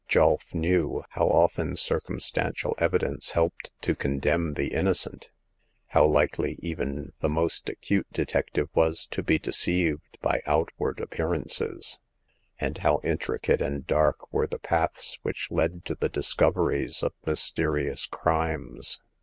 [0.09, 5.29] Julf knew how often circumstantial evidence helped to condemn the innocent;
[5.89, 11.99] how likely even the most acute detective was to be deceived by out ward appearances;
[12.59, 18.07] and how intricate and dark were the paths which led to the discoveries of mysterious
[18.07, 18.99] crimes.